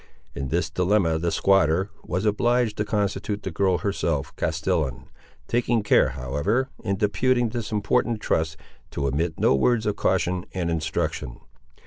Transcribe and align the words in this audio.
In 0.33 0.47
this 0.47 0.71
dilemma 0.71 1.19
the 1.19 1.31
squatter 1.31 1.91
was 2.03 2.25
obliged 2.25 2.75
to 2.77 2.83
constitute 2.85 3.43
the 3.43 3.51
girl 3.51 3.77
herself 3.77 4.35
castellan; 4.35 5.11
taking 5.47 5.83
care, 5.83 6.09
however, 6.17 6.69
in 6.83 6.95
deputing 6.95 7.49
this 7.49 7.71
important 7.71 8.19
trust, 8.19 8.57
to 8.89 9.05
omit 9.05 9.39
no 9.39 9.53
words 9.53 9.85
of 9.85 9.97
caution 9.97 10.45
and 10.55 10.71
instruction. 10.71 11.37